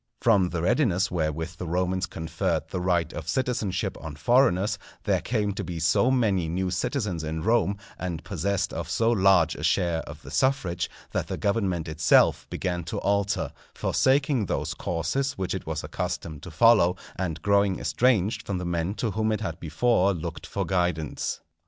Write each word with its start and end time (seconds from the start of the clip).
From 0.19 0.49
the 0.49 0.63
readiness 0.63 1.11
wherewith 1.11 1.57
the 1.57 1.67
Romans 1.67 2.07
conferred 2.07 2.69
the 2.71 2.81
right 2.81 3.13
of 3.13 3.29
citizenship 3.29 3.95
on 4.01 4.15
foreigners, 4.15 4.79
there 5.03 5.21
came 5.21 5.53
to 5.53 5.63
be 5.63 5.77
so 5.79 6.09
many 6.09 6.49
new 6.49 6.71
citizens 6.71 7.23
in 7.23 7.43
Rome, 7.43 7.77
and 7.99 8.23
possessed 8.23 8.73
of 8.73 8.89
so 8.89 9.11
large 9.11 9.53
a 9.53 9.61
share 9.61 9.99
of 10.09 10.23
the 10.23 10.31
suffrage, 10.31 10.89
that 11.11 11.27
the 11.27 11.37
government 11.37 11.87
itself 11.87 12.47
began 12.49 12.83
to 12.85 12.97
alter, 13.01 13.51
forsaking 13.75 14.47
those 14.47 14.73
courses 14.73 15.33
which 15.33 15.53
it 15.53 15.67
was 15.67 15.83
accustomed 15.83 16.41
to 16.41 16.49
follow, 16.49 16.95
and 17.15 17.43
growing 17.43 17.77
estranged 17.77 18.41
from 18.47 18.57
the 18.57 18.65
men 18.65 18.95
to 18.95 19.11
whom 19.11 19.31
it 19.31 19.41
had 19.41 19.59
before 19.59 20.15
looked 20.15 20.47
for 20.47 20.65
guidance. 20.65 21.41